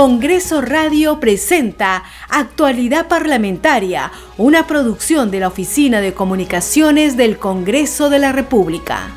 [0.00, 8.18] Congreso Radio presenta Actualidad Parlamentaria, una producción de la Oficina de Comunicaciones del Congreso de
[8.18, 9.10] la República.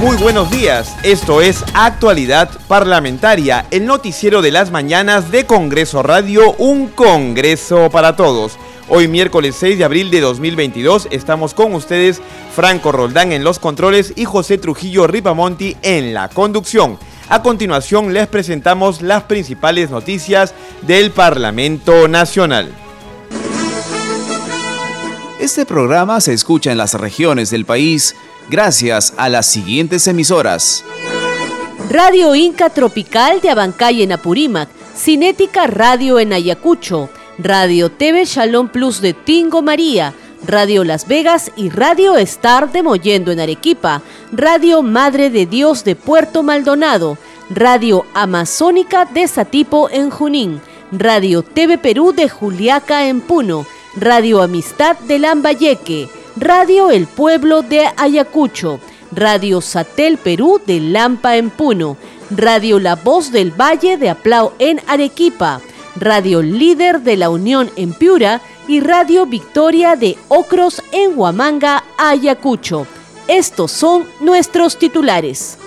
[0.00, 6.54] Muy buenos días, esto es Actualidad Parlamentaria, el noticiero de las mañanas de Congreso Radio,
[6.54, 8.58] un Congreso para todos.
[8.90, 12.22] Hoy miércoles 6 de abril de 2022 estamos con ustedes
[12.56, 16.98] Franco Roldán en los controles y José Trujillo Ripamonti en la conducción.
[17.28, 20.54] A continuación les presentamos las principales noticias
[20.86, 22.72] del Parlamento Nacional.
[25.38, 28.16] Este programa se escucha en las regiones del país
[28.48, 30.82] gracias a las siguientes emisoras.
[31.90, 39.00] Radio Inca Tropical de Abancay en Apurímac, Cinética Radio en Ayacucho, Radio TV Shalom Plus
[39.00, 40.12] de Tingo María,
[40.44, 44.02] Radio Las Vegas y Radio Star de Mollendo en Arequipa,
[44.32, 47.16] Radio Madre de Dios de Puerto Maldonado,
[47.48, 54.98] Radio Amazónica de Satipo en Junín, Radio TV Perú de Juliaca en Puno, Radio Amistad
[54.98, 58.80] de Lambayeque, Radio El Pueblo de Ayacucho,
[59.12, 61.96] Radio Satel Perú de Lampa en Puno,
[62.30, 65.60] Radio La Voz del Valle de Aplau en Arequipa,
[66.00, 72.86] Radio Líder de la Unión en Piura y Radio Victoria de Ocros en Huamanga, Ayacucho.
[73.26, 75.58] Estos son nuestros titulares.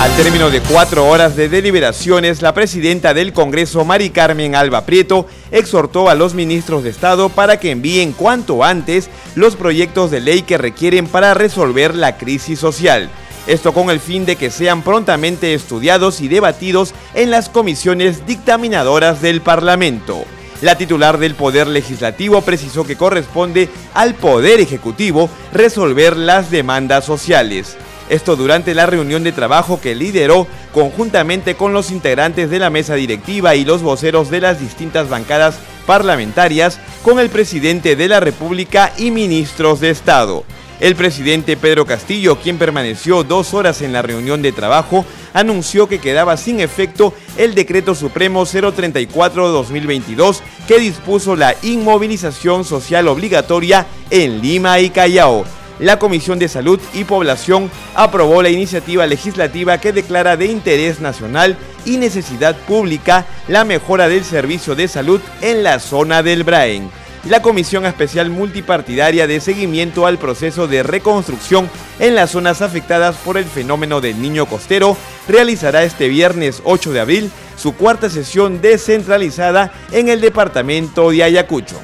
[0.00, 5.26] Al término de cuatro horas de deliberaciones, la presidenta del Congreso, Mari Carmen Alba Prieto,
[5.50, 10.40] exhortó a los ministros de Estado para que envíen cuanto antes los proyectos de ley
[10.40, 13.10] que requieren para resolver la crisis social.
[13.46, 19.20] Esto con el fin de que sean prontamente estudiados y debatidos en las comisiones dictaminadoras
[19.20, 20.24] del Parlamento.
[20.62, 27.76] La titular del Poder Legislativo precisó que corresponde al Poder Ejecutivo resolver las demandas sociales.
[28.10, 32.96] Esto durante la reunión de trabajo que lideró conjuntamente con los integrantes de la mesa
[32.96, 38.92] directiva y los voceros de las distintas bancadas parlamentarias con el presidente de la República
[38.98, 40.42] y ministros de Estado.
[40.80, 46.00] El presidente Pedro Castillo, quien permaneció dos horas en la reunión de trabajo, anunció que
[46.00, 54.80] quedaba sin efecto el decreto supremo 034-2022 que dispuso la inmovilización social obligatoria en Lima
[54.80, 55.44] y Callao
[55.80, 61.56] la Comisión de Salud y Población aprobó la iniciativa legislativa que declara de interés nacional
[61.84, 66.90] y necesidad pública la mejora del servicio de salud en la zona del Braen.
[67.28, 71.68] La Comisión Especial Multipartidaria de Seguimiento al Proceso de Reconstrucción
[71.98, 74.96] en las zonas afectadas por el fenómeno del niño costero
[75.28, 81.78] realizará este viernes 8 de abril su cuarta sesión descentralizada en el departamento de Ayacucho.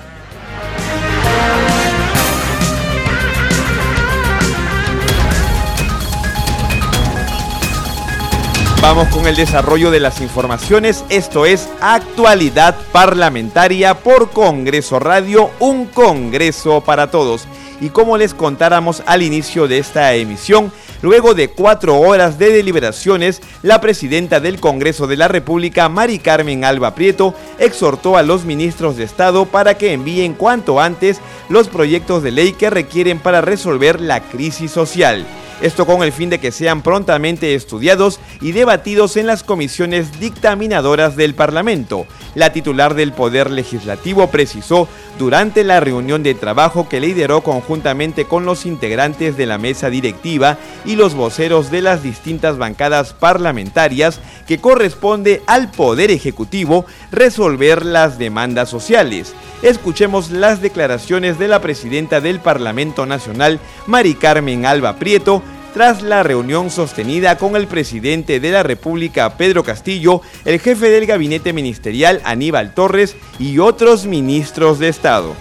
[8.88, 11.04] Vamos con el desarrollo de las informaciones.
[11.08, 17.48] Esto es Actualidad Parlamentaria por Congreso Radio, un Congreso para todos.
[17.80, 20.70] Y como les contáramos al inicio de esta emisión,
[21.02, 26.64] luego de cuatro horas de deliberaciones, la presidenta del Congreso de la República, Mari Carmen
[26.64, 31.18] Alba Prieto, exhortó a los ministros de Estado para que envíen cuanto antes
[31.48, 35.26] los proyectos de ley que requieren para resolver la crisis social.
[35.62, 41.17] Esto con el fin de que sean prontamente estudiados y debatidos en las comisiones dictaminadoras
[41.17, 42.06] del Parlamento.
[42.34, 44.87] La titular del Poder Legislativo precisó
[45.19, 50.59] durante la reunión de trabajo que lideró conjuntamente con los integrantes de la mesa directiva
[50.84, 56.84] y los voceros de las distintas bancadas parlamentarias que corresponde al Poder Ejecutivo
[57.16, 59.34] resolver las demandas sociales.
[59.62, 66.22] Escuchemos las declaraciones de la presidenta del Parlamento Nacional, Mari Carmen Alba Prieto, tras la
[66.22, 72.21] reunión sostenida con el presidente de la República, Pedro Castillo, el jefe del gabinete ministerial,
[72.24, 75.34] Aníbal Torres, y otros ministros de Estado.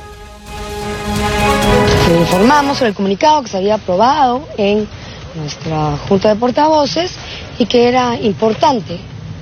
[2.21, 4.87] informamos sobre el comunicado que se había aprobado en
[5.35, 7.17] nuestra Junta de Portavoces
[7.59, 8.97] y que era importante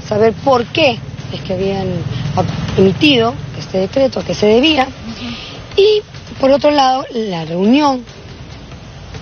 [0.07, 0.97] saber por qué
[1.33, 1.87] es que habían
[2.77, 4.87] emitido este decreto, a qué se debía.
[5.75, 6.01] Y
[6.39, 8.03] por otro lado, la reunión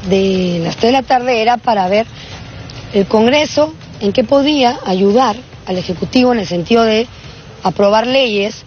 [0.10, 2.06] de las 3 de la tarde era para ver
[2.94, 5.36] el Congreso en qué podía ayudar
[5.66, 7.08] al Ejecutivo en el sentido de
[7.64, 8.64] aprobar leyes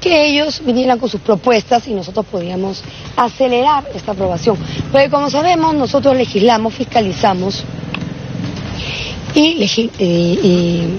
[0.00, 2.82] que ellos vinieran con sus propuestas y nosotros podíamos
[3.16, 4.56] acelerar esta aprobación.
[4.92, 7.64] Porque como sabemos, nosotros legislamos, fiscalizamos
[9.34, 10.98] y, y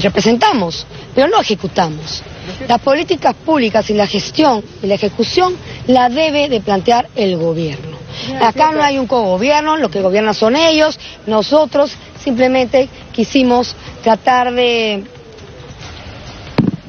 [0.00, 2.22] representamos, pero no ejecutamos.
[2.66, 7.96] Las políticas públicas y la gestión y la ejecución la debe de plantear el gobierno.
[8.40, 11.92] Acá no hay un cogobierno, lo que gobiernan son ellos, nosotros
[12.22, 15.04] simplemente quisimos tratar de,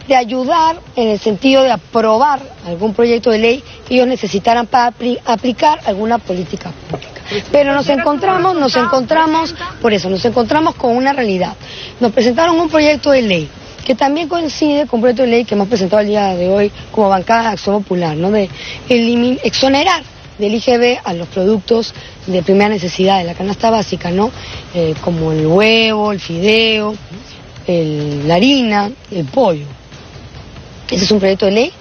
[0.08, 4.94] de ayudar en el sentido de aprobar algún proyecto de ley que ellos necesitaran para
[5.26, 6.99] aplicar alguna política pública.
[7.52, 11.54] Pero nos encontramos, nos encontramos, por eso, nos encontramos con una realidad.
[12.00, 13.50] Nos presentaron un proyecto de ley
[13.86, 16.72] que también coincide con un proyecto de ley que hemos presentado el día de hoy
[16.92, 18.30] como bancada de Acción Popular, ¿no?
[18.30, 18.50] de
[19.44, 20.04] exonerar
[20.40, 21.94] del IGB a los productos
[22.26, 24.32] de primera necesidad de la canasta básica, ¿no?
[24.74, 26.96] Eh, como el huevo, el fideo,
[27.68, 29.66] la harina, el pollo.
[30.90, 31.74] Ese es un proyecto de ley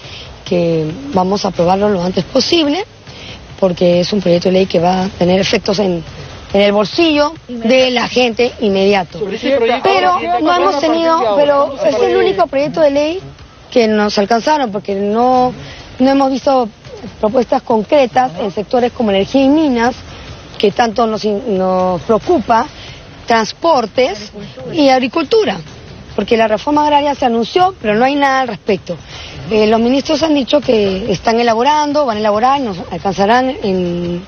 [0.45, 2.85] que vamos a aprobarlo lo antes posible,
[3.59, 6.03] porque es un proyecto de ley que va a tener efectos en,
[6.53, 9.21] en el bolsillo de la gente inmediato.
[9.83, 13.21] Pero no hemos tenido, pero es el único proyecto de ley
[13.71, 15.53] que nos alcanzaron, porque no,
[15.99, 16.69] no hemos visto
[17.21, 19.95] propuestas concretas en sectores como energía y minas,
[20.57, 22.67] que tanto nos, nos preocupa,
[23.27, 24.33] transportes
[24.73, 25.59] y agricultura,
[26.17, 28.97] porque la reforma agraria se anunció, pero no hay nada al respecto.
[29.51, 34.23] Eh, los ministros han dicho que están elaborando, van a elaborar, nos alcanzarán en,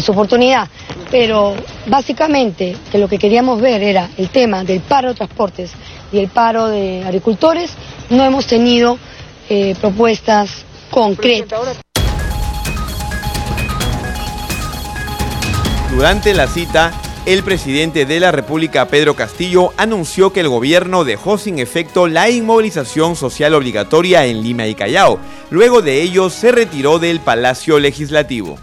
[0.00, 0.68] su oportunidad,
[1.10, 1.56] pero
[1.86, 5.72] básicamente que lo que queríamos ver era el tema del paro de transportes
[6.12, 7.72] y el paro de agricultores,
[8.08, 8.98] no hemos tenido
[9.48, 11.80] eh, propuestas concretas.
[15.90, 16.92] Durante la cita,
[17.26, 22.30] el presidente de la República, Pedro Castillo, anunció que el gobierno dejó sin efecto la
[22.30, 25.18] inmovilización social obligatoria en Lima y Callao.
[25.50, 28.58] Luego de ello, se retiró del Palacio Legislativo.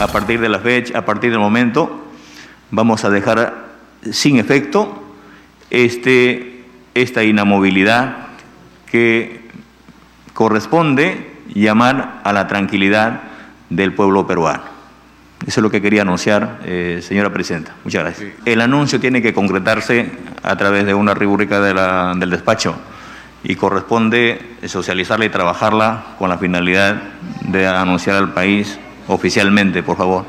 [0.00, 2.02] A partir de la fecha, a partir del momento,
[2.70, 3.66] vamos a dejar
[4.12, 5.02] sin efecto
[5.70, 6.64] este,
[6.94, 8.28] esta inamovilidad
[8.90, 9.40] que
[10.34, 13.22] corresponde llamar a la tranquilidad
[13.70, 14.75] del pueblo peruano.
[15.46, 17.74] Eso es lo que quería anunciar, eh, señora presidenta.
[17.84, 18.32] Muchas gracias.
[18.44, 20.10] El anuncio tiene que concretarse
[20.42, 22.74] a través de una rúbrica del despacho
[23.44, 27.00] y corresponde socializarla y trabajarla con la finalidad
[27.42, 28.76] de anunciar al país
[29.06, 30.24] oficialmente, por favor.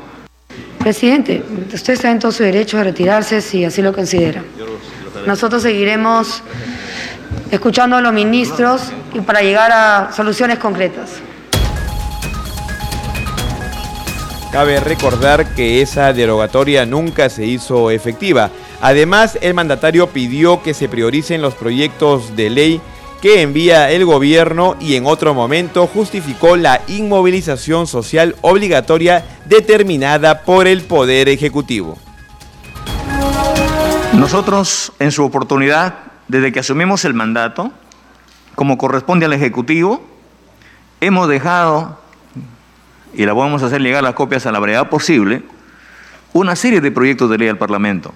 [0.78, 1.42] Presidente,
[1.74, 4.44] usted está en todo su derecho a retirarse si así lo considera.
[5.26, 6.44] Nosotros seguiremos
[7.50, 11.20] escuchando a los ministros y para llegar a soluciones concretas.
[14.52, 18.50] Cabe recordar que esa derogatoria nunca se hizo efectiva.
[18.80, 22.80] Además, el mandatario pidió que se prioricen los proyectos de ley
[23.20, 30.66] que envía el gobierno y en otro momento justificó la inmovilización social obligatoria determinada por
[30.66, 31.98] el Poder Ejecutivo.
[34.14, 35.94] Nosotros, en su oportunidad,
[36.26, 37.70] desde que asumimos el mandato,
[38.54, 40.02] como corresponde al Ejecutivo,
[41.00, 41.98] hemos dejado
[43.14, 45.42] y la vamos a hacer llegar las copias a la brevedad posible,
[46.32, 48.14] una serie de proyectos de ley al Parlamento.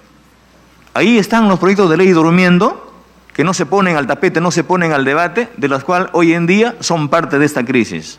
[0.95, 2.93] Ahí están los proyectos de ley durmiendo,
[3.33, 6.35] que no se ponen al tapete, no se ponen al debate, de los cuales hoy
[6.35, 8.19] en día son parte de esta crisis.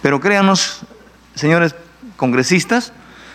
[0.00, 0.80] Pero créanos,
[1.34, 1.74] señores
[2.16, 2.92] congresistas,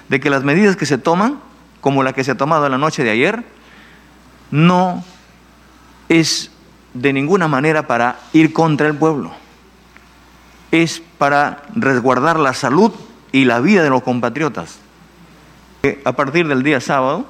[0.07, 1.39] de que las medidas que se toman,
[1.81, 3.43] como la que se ha tomado la noche de ayer,
[4.49, 5.03] no
[6.09, 6.49] es
[6.95, 9.31] de ninguna manera para ir contra el pueblo
[10.71, 12.91] es para resguardar la salud
[13.31, 14.79] y la vida de los compatriotas.
[16.03, 17.25] A partir del día sábado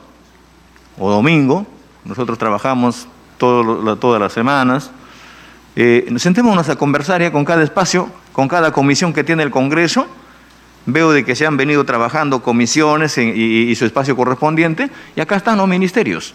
[0.97, 1.65] o domingo,
[2.05, 4.91] nosotros trabajamos todas las semanas,
[5.75, 10.07] eh, nos sentémonos a conversar con cada espacio, con cada comisión que tiene el Congreso.
[10.85, 15.57] Veo de que se han venido trabajando comisiones y su espacio correspondiente, y acá están
[15.57, 16.33] los ministerios.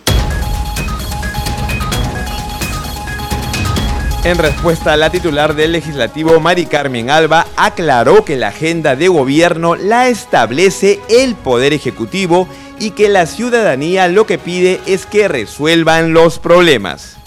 [4.25, 9.75] En respuesta, la titular del legislativo, Mari Carmen Alba, aclaró que la agenda de gobierno
[9.75, 16.15] la establece el Poder Ejecutivo y que la ciudadanía lo que pide es que resuelvan
[16.15, 17.19] los problemas.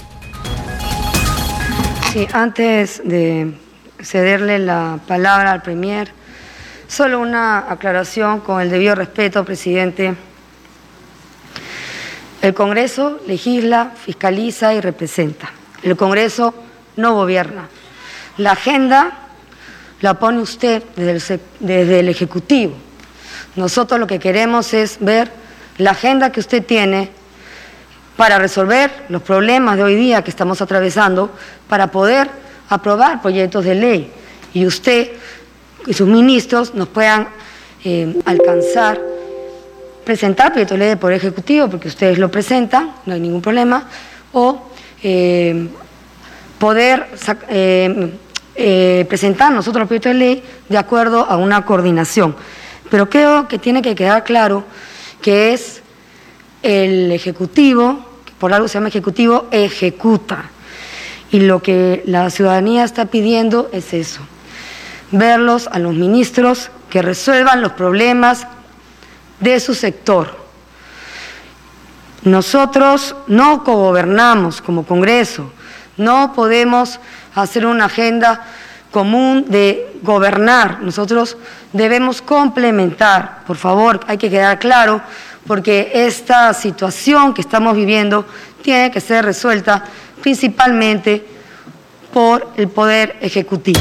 [2.12, 3.54] Sí, antes de
[4.02, 6.12] cederle la palabra al Premier,
[6.88, 10.16] solo una aclaración con el debido respeto, presidente.
[12.42, 15.52] El Congreso legisla, fiscaliza y representa.
[15.84, 16.56] El Congreso
[16.98, 17.70] no gobierna.
[18.38, 19.28] La agenda
[20.02, 22.74] la pone usted desde el, Ejecutivo.
[23.56, 25.32] Nosotros lo que queremos es ver
[25.78, 27.10] la agenda que usted tiene
[28.16, 31.32] para resolver los problemas de hoy día que estamos atravesando,
[31.68, 32.30] para poder
[32.70, 34.12] aprobar proyectos de ley
[34.54, 35.12] y usted
[35.86, 37.30] y sus ministros nos puedan
[37.84, 39.00] eh, alcanzar,
[40.04, 43.88] presentar proyectos de ley de Poder Ejecutivo, porque ustedes lo presentan, no hay ningún problema,
[44.34, 44.70] o
[45.02, 45.68] eh,
[46.60, 47.08] poder
[47.50, 52.36] eh, presentar nosotros proyectos de ley de acuerdo a una coordinación.
[52.90, 54.64] Pero creo que tiene que quedar claro
[55.22, 55.82] que es
[56.64, 58.06] el Ejecutivo,
[58.40, 60.50] por algo se llama Ejecutivo, ejecuta.
[61.32, 64.22] Y lo que la ciudadanía está pidiendo es eso,
[65.12, 68.48] verlos a los ministros que resuelvan los problemas
[69.40, 70.48] de su sector.
[72.24, 75.52] Nosotros no cogobernamos como Congreso,
[75.98, 77.00] no podemos
[77.36, 78.46] hacer una agenda
[78.92, 80.82] común de gobernar.
[80.82, 81.38] Nosotros
[81.74, 85.02] debemos complementar, por favor, hay que quedar claro,
[85.46, 88.26] porque esta situación que estamos viviendo
[88.62, 89.84] tiene que ser resuelta
[90.22, 91.26] principalmente
[92.14, 93.80] por el Poder Ejecutivo.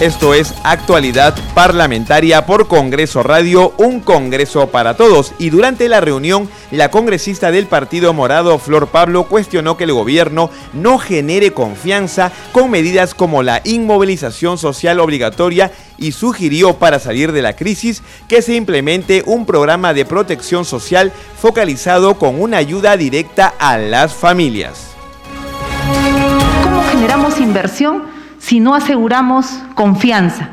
[0.00, 5.34] Esto es Actualidad Parlamentaria por Congreso Radio, un Congreso para todos.
[5.38, 10.48] Y durante la reunión, la congresista del Partido Morado, Flor Pablo, cuestionó que el gobierno
[10.72, 17.42] no genere confianza con medidas como la inmovilización social obligatoria y sugirió para salir de
[17.42, 23.52] la crisis que se implemente un programa de protección social focalizado con una ayuda directa
[23.58, 24.92] a las familias.
[26.64, 28.19] ¿Cómo generamos inversión?
[28.40, 30.48] Si no aseguramos confianza.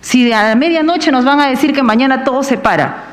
[0.00, 3.04] Si a la medianoche nos van a decir que mañana todo se para,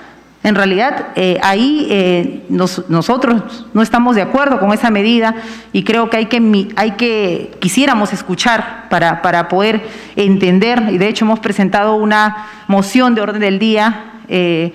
[0.43, 5.35] en realidad eh, ahí eh, nosotros no estamos de acuerdo con esa medida
[5.71, 9.81] y creo que hay que, hay que quisiéramos escuchar para, para poder
[10.15, 14.05] entender, y de hecho hemos presentado una moción de orden del día.
[14.27, 14.73] Eh,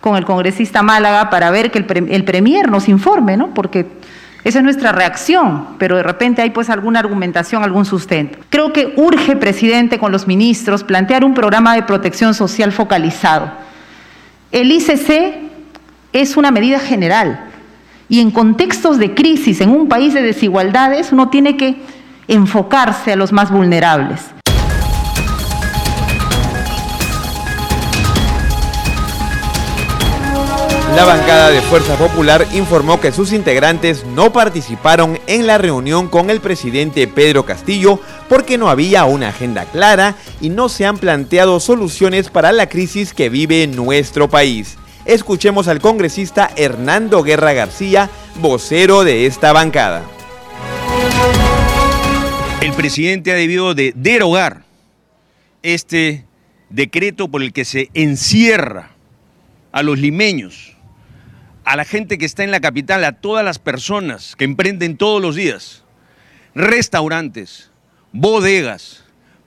[0.00, 3.52] con el congresista Málaga para ver que el, el Premier nos informe, ¿no?
[3.52, 3.84] Porque
[4.48, 8.38] esa es nuestra reacción, pero de repente hay pues alguna argumentación, algún sustento.
[8.48, 13.50] Creo que urge, presidente, con los ministros, plantear un programa de protección social focalizado.
[14.50, 15.50] El ICC
[16.14, 17.44] es una medida general
[18.08, 21.82] y en contextos de crisis, en un país de desigualdades, uno tiene que
[22.26, 24.37] enfocarse a los más vulnerables.
[30.98, 36.28] La bancada de Fuerza Popular informó que sus integrantes no participaron en la reunión con
[36.28, 41.60] el presidente Pedro Castillo porque no había una agenda clara y no se han planteado
[41.60, 44.76] soluciones para la crisis que vive nuestro país.
[45.04, 50.02] Escuchemos al congresista Hernando Guerra García, vocero de esta bancada.
[52.60, 54.64] El presidente ha debido de derogar
[55.62, 56.24] este
[56.70, 58.90] decreto por el que se encierra
[59.70, 60.74] a los limeños
[61.68, 65.20] a la gente que está en la capital, a todas las personas que emprenden todos
[65.20, 65.84] los días,
[66.54, 67.70] restaurantes,
[68.10, 69.04] bodegas,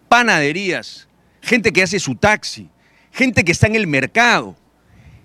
[0.07, 1.07] panaderías,
[1.41, 2.69] gente que hace su taxi,
[3.11, 4.55] gente que está en el mercado,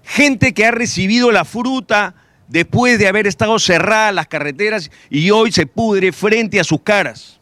[0.05, 2.15] gente que ha recibido la fruta
[2.49, 7.41] después de haber estado cerradas las carreteras y hoy se pudre frente a sus caras.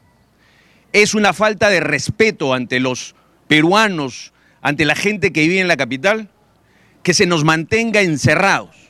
[0.93, 3.15] Es una falta de respeto ante los
[3.47, 4.33] peruanos,
[4.63, 6.29] ante la gente que vive en la capital,
[7.05, 8.84] que se nos mantenga encerrados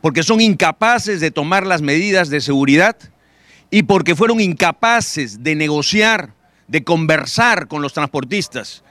[0.00, 2.96] porque son incapaces de tomar las medidas de seguridad
[3.70, 6.34] y porque fueron incapaces de negociar,
[6.68, 8.82] de conversar con los transportistas.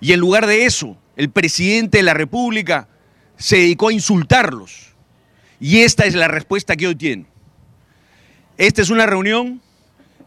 [0.00, 2.88] Y en lugar de eso, el presidente de la República
[3.36, 4.94] se dedicó a insultarlos.
[5.60, 7.26] Y esta es la respuesta que hoy tiene.
[8.58, 9.60] Esta es una reunión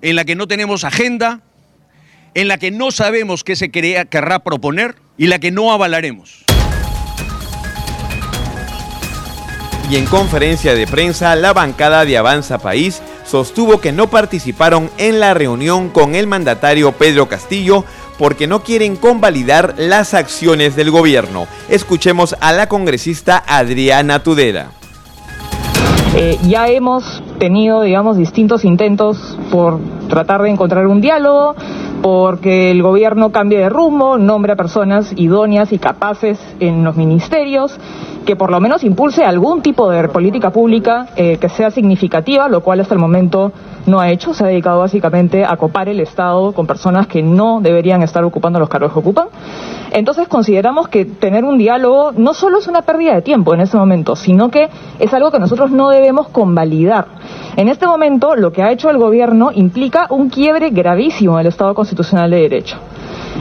[0.02, 1.42] en la que no tenemos agenda,
[2.34, 6.51] en la que no sabemos qué se querrá proponer y la que no avalaremos.
[9.92, 15.20] Y en conferencia de prensa la bancada de Avanza País sostuvo que no participaron en
[15.20, 17.84] la reunión con el mandatario Pedro Castillo
[18.18, 21.46] porque no quieren convalidar las acciones del gobierno.
[21.68, 24.72] Escuchemos a la congresista Adriana Tudera.
[26.16, 31.56] Eh, ya hemos tenido, digamos, distintos intentos por tratar de encontrar un diálogo,
[32.02, 37.78] porque el gobierno cambie de rumbo, nombre a personas idóneas y capaces en los ministerios
[38.26, 42.62] que por lo menos impulse algún tipo de política pública eh, que sea significativa, lo
[42.62, 43.52] cual hasta el momento
[43.86, 44.34] no ha hecho.
[44.34, 48.60] Se ha dedicado básicamente a copar el Estado con personas que no deberían estar ocupando
[48.60, 49.28] los cargos que ocupan.
[49.92, 53.78] Entonces consideramos que tener un diálogo no solo es una pérdida de tiempo en ese
[53.78, 57.08] momento, sino que es algo que nosotros no debemos convalidar.
[57.58, 61.74] En este momento lo que ha hecho el gobierno implica un quiebre gravísimo del Estado
[61.76, 62.78] constitucional de Derecho.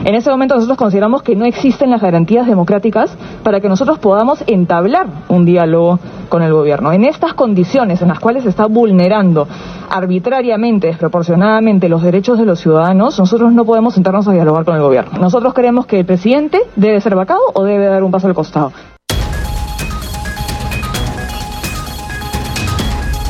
[0.03, 4.43] En ese momento nosotros consideramos que no existen las garantías democráticas para que nosotros podamos
[4.47, 6.91] entablar un diálogo con el gobierno.
[6.91, 9.47] En estas condiciones en las cuales se está vulnerando
[9.89, 14.81] arbitrariamente, desproporcionadamente los derechos de los ciudadanos, nosotros no podemos sentarnos a dialogar con el
[14.81, 15.19] gobierno.
[15.19, 18.71] Nosotros creemos que el presidente debe ser vacado o debe dar un paso al costado.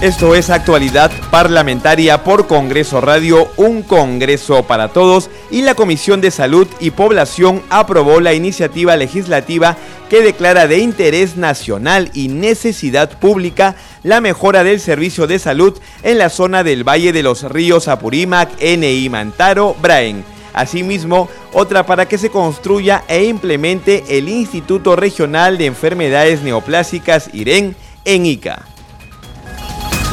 [0.01, 6.31] Esto es actualidad parlamentaria por Congreso Radio, un Congreso para todos y la Comisión de
[6.31, 9.77] Salud y Población aprobó la iniciativa legislativa
[10.09, 16.17] que declara de interés nacional y necesidad pública la mejora del servicio de salud en
[16.17, 20.23] la zona del Valle de los Ríos Apurímac, NI Mantaro, Braen.
[20.53, 27.75] Asimismo, otra para que se construya e implemente el Instituto Regional de Enfermedades Neoplásicas IREN
[28.05, 28.70] en Ica.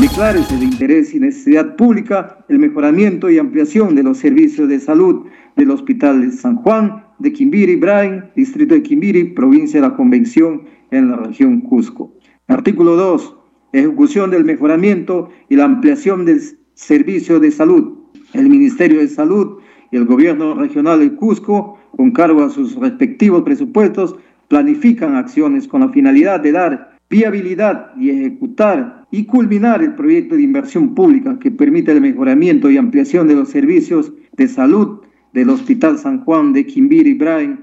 [0.00, 5.26] Declárese de interés y necesidad pública el mejoramiento y ampliación de los servicios de salud
[5.56, 10.62] del Hospital de San Juan, de Quimbiri, Brain, Distrito de Quimbiri, Provincia de la Convención,
[10.92, 12.14] en la región Cusco.
[12.46, 13.34] Artículo 2.
[13.72, 16.42] Ejecución del mejoramiento y la ampliación del
[16.74, 17.98] servicio de salud.
[18.34, 19.58] El Ministerio de Salud
[19.90, 24.14] y el Gobierno Regional de Cusco, con cargo a sus respectivos presupuestos,
[24.46, 30.42] planifican acciones con la finalidad de dar viabilidad y ejecutar y culminar el proyecto de
[30.42, 35.00] inversión pública que permite el mejoramiento y ampliación de los servicios de salud
[35.32, 37.60] del Hospital San Juan de Quimbiri Brain.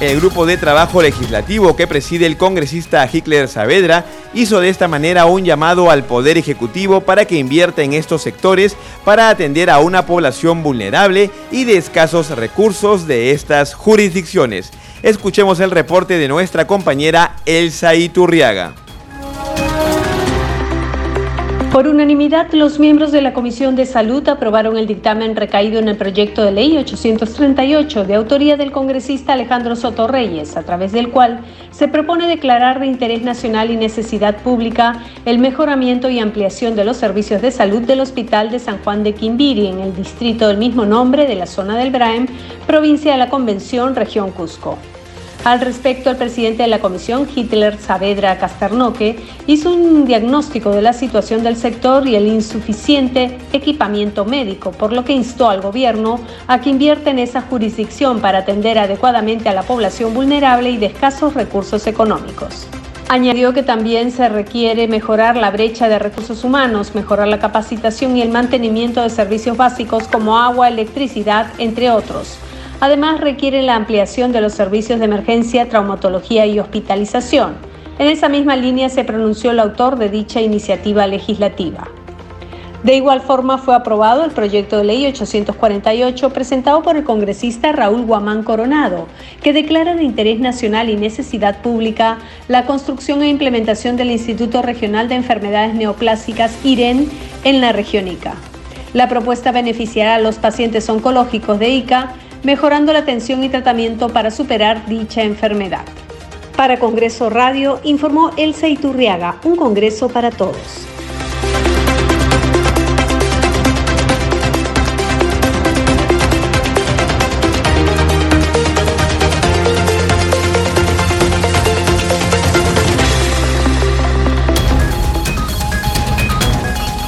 [0.00, 5.26] El grupo de trabajo legislativo que preside el congresista Hitler Saavedra hizo de esta manera
[5.26, 10.06] un llamado al Poder Ejecutivo para que invierta en estos sectores para atender a una
[10.06, 14.70] población vulnerable y de escasos recursos de estas jurisdicciones.
[15.02, 18.87] Escuchemos el reporte de nuestra compañera Elsa Iturriaga.
[21.72, 25.98] Por unanimidad, los miembros de la Comisión de Salud aprobaron el dictamen recaído en el
[25.98, 31.40] proyecto de ley 838 de autoría del congresista Alejandro Soto Reyes, a través del cual
[31.70, 36.96] se propone declarar de interés nacional y necesidad pública el mejoramiento y ampliación de los
[36.96, 40.86] servicios de salud del Hospital de San Juan de Quimbiri, en el distrito del mismo
[40.86, 42.28] nombre de la zona del Braem,
[42.66, 44.78] provincia de la Convención, región Cusco.
[45.44, 50.92] Al respecto, el presidente de la comisión, Hitler Saavedra Casternoque, hizo un diagnóstico de la
[50.92, 56.60] situación del sector y el insuficiente equipamiento médico, por lo que instó al gobierno a
[56.60, 61.34] que invierta en esa jurisdicción para atender adecuadamente a la población vulnerable y de escasos
[61.34, 62.66] recursos económicos.
[63.08, 68.22] Añadió que también se requiere mejorar la brecha de recursos humanos, mejorar la capacitación y
[68.22, 72.38] el mantenimiento de servicios básicos como agua, electricidad, entre otros
[72.80, 77.56] Además, requiere la ampliación de los servicios de emergencia, traumatología y hospitalización.
[77.98, 81.88] En esa misma línea se pronunció el autor de dicha iniciativa legislativa.
[82.84, 88.06] De igual forma fue aprobado el proyecto de ley 848 presentado por el congresista Raúl
[88.06, 89.08] Guamán Coronado,
[89.42, 95.08] que declara de interés nacional y necesidad pública la construcción e implementación del Instituto Regional
[95.08, 97.08] de Enfermedades Neoplásicas IREN
[97.42, 98.34] en la región ICA.
[98.94, 104.30] La propuesta beneficiará a los pacientes oncológicos de ICA mejorando la atención y tratamiento para
[104.30, 105.84] superar dicha enfermedad.
[106.56, 110.86] Para Congreso Radio informó Elsa Iturriaga, un Congreso para todos.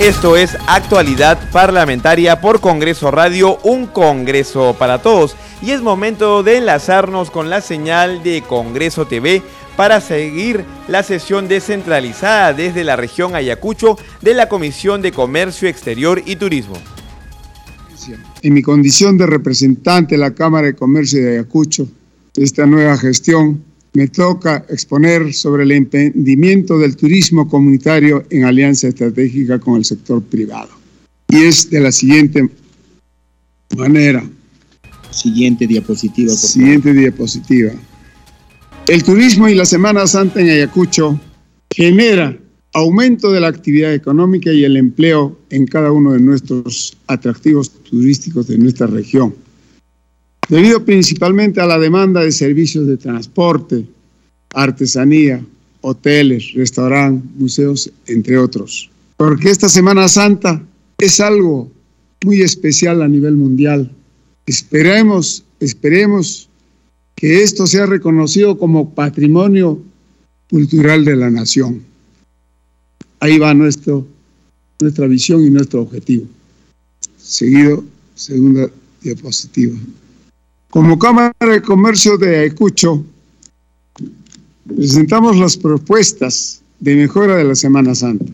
[0.00, 5.36] Esto es Actualidad Parlamentaria por Congreso Radio, un Congreso para todos.
[5.60, 9.42] Y es momento de enlazarnos con la señal de Congreso TV
[9.76, 16.22] para seguir la sesión descentralizada desde la región Ayacucho de la Comisión de Comercio Exterior
[16.24, 16.78] y Turismo.
[18.40, 21.86] En mi condición de representante de la Cámara de Comercio de Ayacucho,
[22.36, 29.58] esta nueva gestión, me toca exponer sobre el emprendimiento del turismo comunitario en alianza estratégica
[29.58, 30.70] con el sector privado.
[31.28, 32.48] Y es de la siguiente
[33.76, 34.24] manera.
[35.10, 36.32] Siguiente diapositiva.
[36.32, 37.72] Siguiente diapositiva.
[38.86, 41.20] El turismo y la Semana Santa en Ayacucho
[41.70, 42.36] genera
[42.72, 48.46] aumento de la actividad económica y el empleo en cada uno de nuestros atractivos turísticos
[48.46, 49.34] de nuestra región
[50.50, 53.86] debido principalmente a la demanda de servicios de transporte,
[54.52, 55.42] artesanía,
[55.80, 58.90] hoteles, restaurantes, museos, entre otros.
[59.16, 60.60] Porque esta Semana Santa
[60.98, 61.70] es algo
[62.24, 63.90] muy especial a nivel mundial.
[64.44, 66.48] Esperemos, esperemos
[67.14, 69.80] que esto sea reconocido como patrimonio
[70.50, 71.82] cultural de la nación.
[73.20, 76.26] Ahí va nuestra visión y nuestro objetivo.
[77.18, 77.84] Seguido,
[78.14, 78.68] segunda
[79.02, 79.76] diapositiva.
[80.70, 83.04] Como Cámara de Comercio de Ayacucho,
[84.76, 88.26] presentamos las propuestas de mejora de la Semana Santa.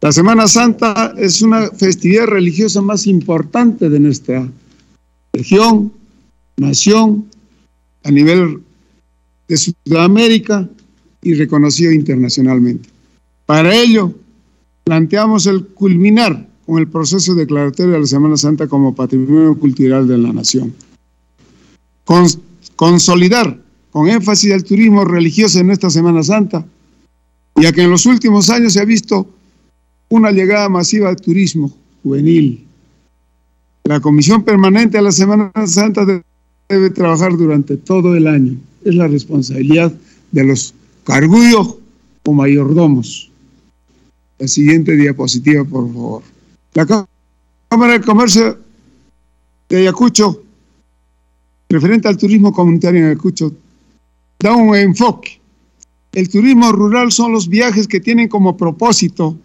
[0.00, 4.48] La Semana Santa es una festividad religiosa más importante de nuestra
[5.32, 5.92] región,
[6.56, 7.26] nación,
[8.02, 8.60] a nivel
[9.46, 10.68] de Sudamérica
[11.22, 12.88] y reconocido internacionalmente.
[13.46, 14.12] Para ello,
[14.82, 20.18] planteamos el culminar con el proceso declaratorio de la Semana Santa como Patrimonio Cultural de
[20.18, 20.74] la Nación.
[22.76, 23.58] consolidar
[23.90, 26.66] con énfasis el turismo religioso en esta Semana Santa,
[27.56, 29.26] ya que en los últimos años se ha visto
[30.10, 32.66] una llegada masiva de turismo juvenil.
[33.84, 36.04] La Comisión Permanente de la Semana Santa
[36.68, 38.58] debe trabajar durante todo el año.
[38.84, 39.90] Es la responsabilidad
[40.32, 41.76] de los cargullos
[42.26, 43.30] o mayordomos.
[44.38, 46.22] La siguiente diapositiva, por favor.
[46.78, 46.86] La
[47.68, 48.56] Cámara de Comercio
[49.68, 50.44] de Ayacucho,
[51.68, 53.52] referente al turismo comunitario en Ayacucho,
[54.38, 55.40] da un enfoque.
[56.12, 59.36] El turismo rural son los viajes que tienen como propósito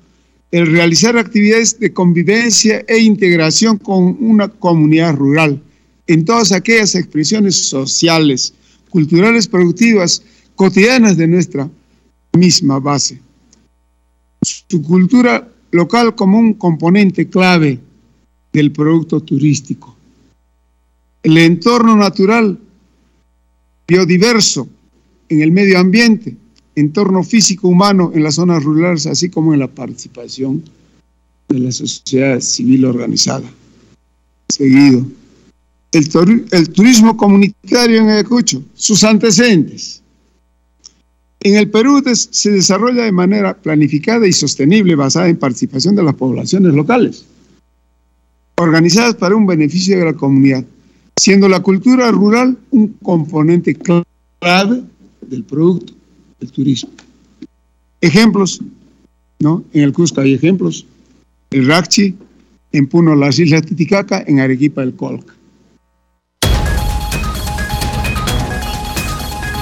[0.52, 5.60] el realizar actividades de convivencia e integración con una comunidad rural
[6.06, 8.54] en todas aquellas expresiones sociales,
[8.92, 10.22] culturales, productivas,
[10.54, 11.68] cotidianas de nuestra
[12.34, 13.20] misma base.
[14.44, 17.80] Su cultura local como un componente clave
[18.54, 19.96] del producto turístico.
[21.24, 22.60] El entorno natural,
[23.88, 24.68] biodiverso
[25.30, 26.36] en el medio ambiente,
[26.76, 30.64] entorno físico humano en las zonas rurales, así como en la participación
[31.50, 33.50] de la sociedad civil organizada.
[34.50, 35.04] Seguido.
[35.92, 40.03] El, el turismo comunitario en Ayacucho, sus antecedentes.
[41.44, 46.16] En el Perú se desarrolla de manera planificada y sostenible basada en participación de las
[46.16, 47.26] poblaciones locales,
[48.56, 50.64] organizadas para un beneficio de la comunidad,
[51.18, 54.84] siendo la cultura rural un componente clave
[55.22, 55.94] del producto
[56.40, 56.92] el turismo.
[58.00, 58.62] Ejemplos,
[59.40, 59.64] ¿no?
[59.74, 60.86] En el Cusco hay ejemplos.
[61.52, 62.16] El Rachi,
[62.72, 65.34] en Puno, las Islas Titicaca, en Arequipa, el Colca.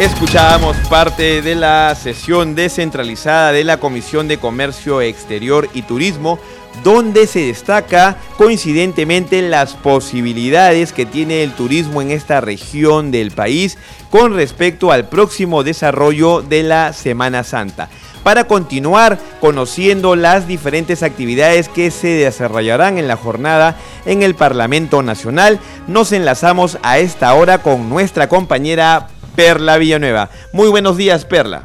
[0.02, 6.40] Escuchábamos parte de la sesión descentralizada de la Comisión de Comercio Exterior y Turismo,
[6.84, 13.78] donde se destaca coincidentemente las posibilidades que tiene el turismo en esta región del país
[14.10, 17.88] con respecto al próximo desarrollo de la Semana Santa.
[18.24, 25.04] Para continuar conociendo las diferentes actividades que se desarrollarán en la jornada en el Parlamento
[25.04, 30.30] Nacional, nos enlazamos a esta hora con nuestra compañera Perla Villanueva.
[30.54, 31.64] Muy buenos días, Perla.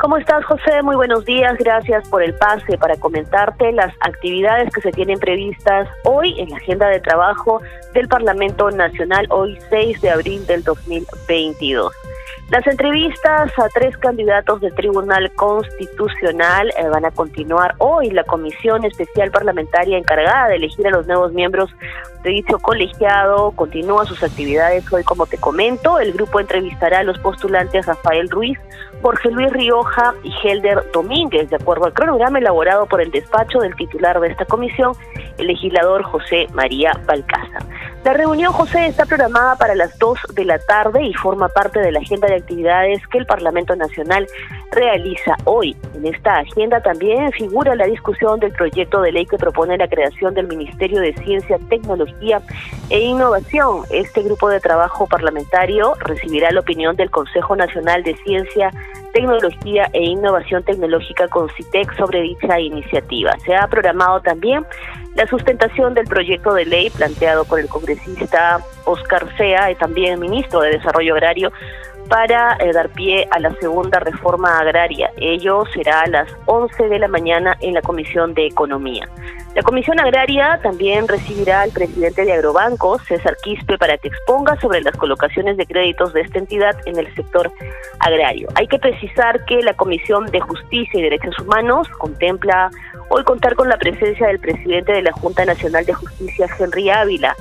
[0.00, 0.82] ¿Cómo estás, José?
[0.82, 1.54] Muy buenos días.
[1.58, 6.56] Gracias por el pase para comentarte las actividades que se tienen previstas hoy en la
[6.56, 7.60] agenda de trabajo
[7.92, 11.92] del Parlamento Nacional, hoy 6 de abril del 2022.
[12.50, 18.10] Las entrevistas a tres candidatos del Tribunal Constitucional eh, van a continuar hoy.
[18.10, 21.70] La Comisión Especial Parlamentaria encargada de elegir a los nuevos miembros
[22.24, 26.00] de dicho colegiado continúa sus actividades hoy, como te comento.
[26.00, 28.58] El grupo entrevistará a los postulantes Rafael Ruiz,
[29.00, 33.76] Jorge Luis Rioja y Helder Domínguez, de acuerdo al cronograma elaborado por el despacho del
[33.76, 34.94] titular de esta comisión,
[35.38, 37.62] el legislador José María Balcázar.
[38.02, 41.92] La reunión, José, está programada para las 2 de la tarde y forma parte de
[41.92, 44.26] la agenda de actividades que el Parlamento Nacional
[44.72, 45.76] realiza hoy.
[45.94, 50.32] En esta agenda también figura la discusión del proyecto de ley que propone la creación
[50.32, 52.40] del Ministerio de Ciencia, Tecnología
[52.88, 53.82] e Innovación.
[53.90, 58.70] Este grupo de trabajo parlamentario recibirá la opinión del Consejo Nacional de Ciencia,
[59.12, 63.36] Tecnología e Innovación Tecnológica con CITEC sobre dicha iniciativa.
[63.44, 64.64] Se ha programado también
[65.16, 70.70] la sustentación del proyecto de ley planteado por el congresista Oscar Sea, también ministro de
[70.70, 71.52] Desarrollo Agrario,
[72.10, 75.12] para eh, dar pie a la segunda reforma agraria.
[75.16, 79.08] Ello será a las 11 de la mañana en la Comisión de Economía.
[79.54, 84.80] La Comisión Agraria también recibirá al presidente de Agrobanco, César Quispe, para que exponga sobre
[84.80, 87.50] las colocaciones de créditos de esta entidad en el sector
[88.00, 88.48] agrario.
[88.54, 92.70] Hay que precisar que la Comisión de Justicia y Derechos Humanos contempla
[93.08, 97.36] hoy contar con la presencia del presidente de la Junta Nacional de Justicia, Henry Ávila.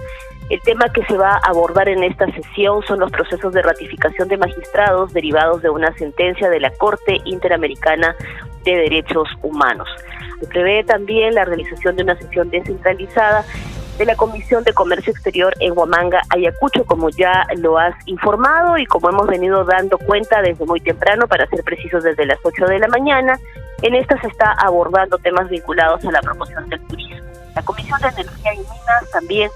[0.50, 4.28] El tema que se va a abordar en esta sesión son los procesos de ratificación
[4.28, 8.16] de magistrados derivados de una sentencia de la Corte Interamericana
[8.64, 9.88] de Derechos Humanos.
[10.40, 13.46] Se prevé también la realización de una sesión descentralizada
[14.00, 18.86] de la Comisión de Comercio Exterior en Huamanga, Ayacucho, como ya lo has informado y
[18.86, 22.80] como hemos venido dando cuenta desde muy temprano, para ser precisos desde las 8 de
[22.80, 23.38] la mañana.
[23.84, 27.18] En esta se está abordando temas vinculados a la promoción del turismo.
[27.56, 29.52] La Comisión de Energía y Minas también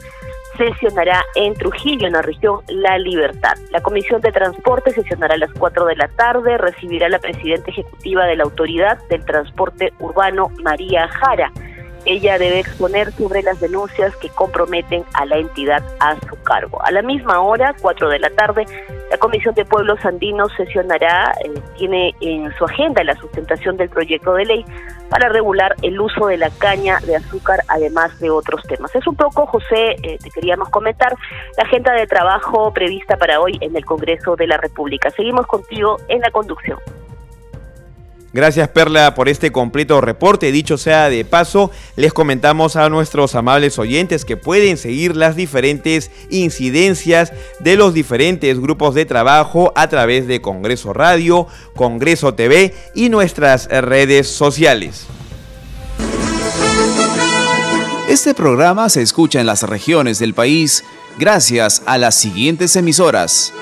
[0.57, 3.55] sesionará en Trujillo, en la región La Libertad.
[3.71, 8.25] La Comisión de Transporte sesionará a las 4 de la tarde, recibirá la presidenta ejecutiva
[8.25, 11.51] de la Autoridad del Transporte Urbano, María Jara.
[12.05, 16.81] Ella debe exponer sobre las denuncias que comprometen a la entidad a su cargo.
[16.83, 18.65] A la misma hora, 4 de la tarde,
[19.09, 24.33] la Comisión de Pueblos Andinos sesionará, eh, tiene en su agenda la sustentación del proyecto
[24.33, 24.65] de ley
[25.09, 28.93] para regular el uso de la caña de azúcar, además de otros temas.
[28.95, 31.15] Es un poco, José, eh, te queríamos comentar
[31.57, 35.09] la agenda de trabajo prevista para hoy en el Congreso de la República.
[35.11, 36.79] Seguimos contigo en la conducción.
[38.33, 40.51] Gracias Perla por este completo reporte.
[40.51, 46.09] Dicho sea de paso, les comentamos a nuestros amables oyentes que pueden seguir las diferentes
[46.31, 53.09] incidencias de los diferentes grupos de trabajo a través de Congreso Radio, Congreso TV y
[53.09, 55.05] nuestras redes sociales.
[58.09, 60.83] Este programa se escucha en las regiones del país
[61.19, 63.53] gracias a las siguientes emisoras.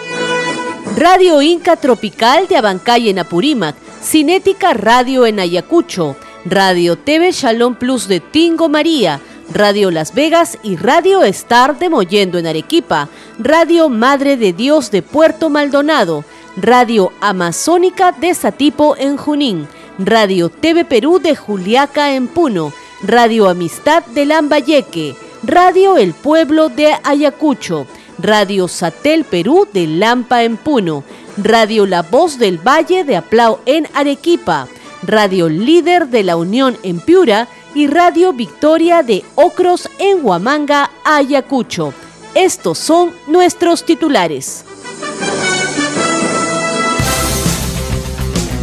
[0.95, 8.07] Radio Inca Tropical de Abancay en Apurímac Cinética Radio en Ayacucho, Radio TV Shalom Plus
[8.07, 9.21] de Tingo María,
[9.53, 15.03] Radio Las Vegas y Radio Star de Mollendo en Arequipa, Radio Madre de Dios de
[15.03, 16.25] Puerto Maldonado,
[16.57, 19.67] Radio Amazónica de Satipo en Junín,
[19.99, 26.95] Radio TV Perú de Juliaca en Puno, Radio Amistad de Lambayeque, Radio El Pueblo de
[27.03, 27.85] Ayacucho,
[28.17, 31.03] Radio Satel Perú de Lampa en Puno,
[31.37, 34.67] Radio La Voz del Valle de Aplau en Arequipa,
[35.03, 41.93] Radio Líder de la Unión en Piura y Radio Victoria de Ocros en Huamanga, Ayacucho.
[42.35, 44.65] Estos son nuestros titulares.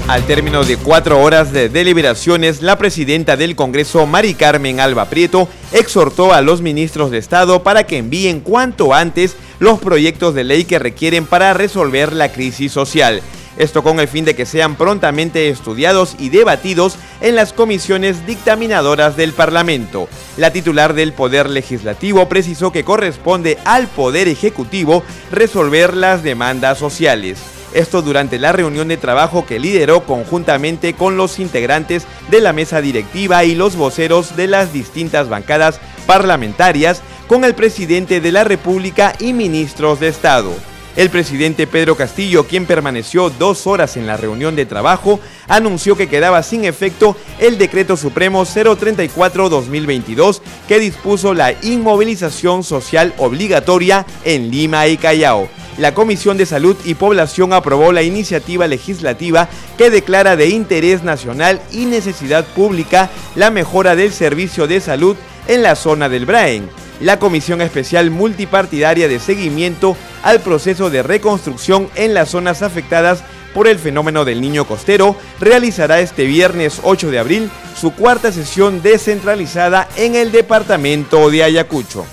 [0.09, 5.51] Al término de cuatro horas de deliberaciones, la presidenta del Congreso, Mari Carmen Alba Prieto,
[5.71, 10.65] exhortó a los ministros de Estado para que envíen cuanto antes los proyectos de ley
[10.65, 13.21] que requieren para resolver la crisis social.
[13.59, 19.15] Esto con el fin de que sean prontamente estudiados y debatidos en las comisiones dictaminadoras
[19.15, 20.09] del Parlamento.
[20.39, 27.58] La titular del Poder Legislativo precisó que corresponde al Poder Ejecutivo resolver las demandas sociales.
[27.75, 32.81] Esto durante la reunión de trabajo que lideró conjuntamente con los integrantes de la mesa
[32.81, 39.13] directiva y los voceros de las distintas bancadas parlamentarias con el presidente de la República
[39.19, 40.53] y ministros de Estado.
[40.99, 46.09] El presidente Pedro Castillo, quien permaneció dos horas en la reunión de trabajo, anunció que
[46.09, 54.89] quedaba sin efecto el decreto supremo 034-2022 que dispuso la inmovilización social obligatoria en Lima
[54.89, 60.49] y Callao la Comisión de Salud y Población aprobó la iniciativa legislativa que declara de
[60.49, 66.27] interés nacional y necesidad pública la mejora del servicio de salud en la zona del
[66.27, 66.69] Braen.
[67.01, 73.23] La Comisión Especial Multipartidaria de Seguimiento al proceso de reconstrucción en las zonas afectadas
[73.55, 78.83] por el fenómeno del niño costero realizará este viernes 8 de abril su cuarta sesión
[78.83, 82.05] descentralizada en el departamento de Ayacucho.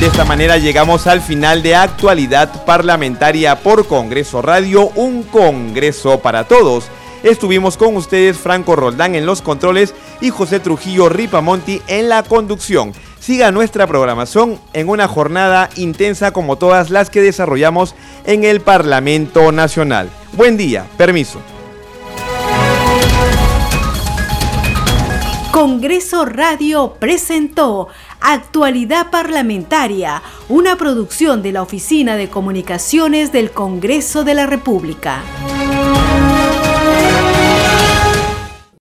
[0.00, 6.44] De esta manera llegamos al final de actualidad parlamentaria por Congreso Radio, un Congreso para
[6.44, 6.84] todos.
[7.24, 12.92] Estuvimos con ustedes Franco Roldán en los controles y José Trujillo Ripamonti en la conducción.
[13.18, 17.94] Siga nuestra programación en una jornada intensa como todas las que desarrollamos
[18.26, 20.10] en el Parlamento Nacional.
[20.34, 21.40] Buen día, permiso.
[25.50, 27.88] Congreso Radio presentó
[28.20, 35.22] Actualidad Parlamentaria, una producción de la Oficina de Comunicaciones del Congreso de la República.